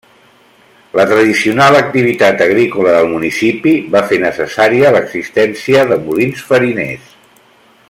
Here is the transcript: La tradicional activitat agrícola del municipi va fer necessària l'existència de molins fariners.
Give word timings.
La 0.99 1.03
tradicional 1.09 1.77
activitat 1.79 2.41
agrícola 2.45 2.95
del 2.95 3.11
municipi 3.11 3.75
va 3.97 4.01
fer 4.13 4.19
necessària 4.25 4.95
l'existència 4.97 5.85
de 5.93 6.01
molins 6.07 6.43
fariners. 6.51 7.15